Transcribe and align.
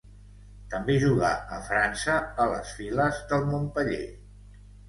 També 0.71 0.95
jugà 1.03 1.29
a 1.57 1.59
França 1.69 2.17
a 2.47 2.49
les 2.55 2.73
files 2.81 3.23
del 3.33 3.49
Montpeller. 3.53 4.05